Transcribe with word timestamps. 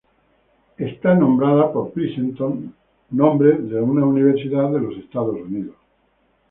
Está 0.79 1.13
nombrado 1.13 1.71
por 1.71 1.91
Princeton, 1.93 2.73
nombre 3.11 3.51
de 3.59 3.79
una 3.79 4.03
universidad 4.03 4.71
de 4.71 4.95
Estados 4.97 5.39
Unidos. 5.39 5.75